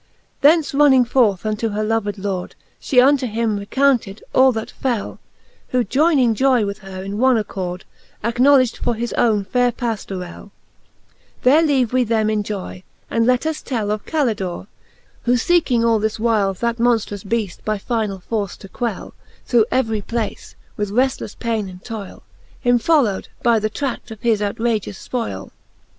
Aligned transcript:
XXII. 0.01 0.25
Thence 0.49 0.73
running 0.73 1.05
forth 1.05 1.45
unto 1.45 1.69
her 1.69 1.83
loved 1.83 2.17
Lord, 2.17 2.55
She 2.79 2.99
unto 2.99 3.27
him 3.27 3.59
recounted 3.59 4.23
all 4.33 4.51
that 4.53 4.71
fell: 4.71 5.19
Who 5.67 5.83
joyning 5.85 6.33
joy 6.33 6.65
with 6.65 6.79
her 6.79 7.03
in 7.03 7.19
one 7.19 7.37
accord, 7.37 7.85
Acknowledg'd 8.23 8.77
for 8.77 8.95
his 8.95 9.13
owne 9.13 9.45
faire 9.45 9.71
Pajlorell, 9.71 10.49
There 11.43 11.61
leave 11.61 11.93
we 11.93 12.03
them 12.03 12.31
in 12.31 12.41
joy, 12.41 12.81
and 13.11 13.27
let 13.27 13.45
us 13.45 13.61
tell 13.61 13.91
Of 13.91 14.07
Calidore, 14.07 14.65
who 15.25 15.37
feeking 15.37 15.85
all 15.85 15.99
this 15.99 16.19
while 16.19 16.55
That 16.55 16.77
monftrous 16.77 17.23
Beaft 17.23 17.63
by 17.63 17.77
finall 17.77 18.21
force 18.23 18.57
to 18.57 18.69
quell, 18.69 19.13
Through 19.45 19.65
every 19.69 20.01
place, 20.01 20.55
with 20.77 20.89
reftleffe 20.89 21.37
paine 21.37 21.69
and 21.69 21.83
toile 21.83 22.23
'Him 22.59 22.79
follow'd, 22.79 23.27
by 23.43 23.59
the 23.59 23.69
trad: 23.69 24.09
of 24.09 24.21
his 24.21 24.41
outragious 24.41 25.07
fpoile. 25.07 25.51